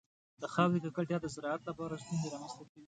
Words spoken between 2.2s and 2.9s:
رامنځته کوي.